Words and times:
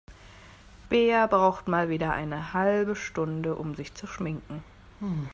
Bea 0.89 1.27
braucht 1.27 1.67
mal 1.67 1.87
wieder 1.89 2.11
eine 2.11 2.53
halbe 2.53 2.95
Stunde, 2.95 3.53
um 3.53 3.75
sich 3.75 3.93
zu 3.93 4.07
schminken. 4.07 4.63